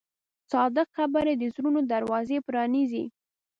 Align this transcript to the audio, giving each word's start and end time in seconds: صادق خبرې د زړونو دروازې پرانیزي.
صادق 0.51 0.87
خبرې 0.97 1.33
د 1.37 1.43
زړونو 1.55 1.79
دروازې 1.93 2.37
پرانیزي. 2.47 3.05